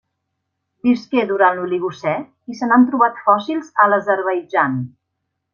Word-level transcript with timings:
Visqué 0.87 1.25
durant 1.31 1.59
l'Oligocè 1.59 2.15
i 2.53 2.57
se 2.63 2.71
n'han 2.71 2.89
trobat 2.89 3.23
fòssils 3.29 3.73
a 3.85 3.89
l'Azerbaidjan. 3.93 4.85